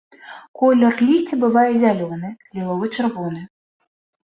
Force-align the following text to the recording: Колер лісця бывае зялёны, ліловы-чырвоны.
Колер 0.61 0.93
лісця 1.09 1.35
бывае 1.43 1.67
зялёны, 1.85 2.33
ліловы-чырвоны. 2.57 3.41